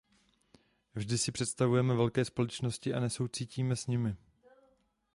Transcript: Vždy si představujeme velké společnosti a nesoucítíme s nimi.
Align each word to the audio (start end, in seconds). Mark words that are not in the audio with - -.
Vždy 0.95 1.17
si 1.17 1.31
představujeme 1.31 1.95
velké 1.95 2.25
společnosti 2.25 2.93
a 2.93 2.99
nesoucítíme 2.99 3.75
s 3.75 3.87
nimi. 3.87 4.15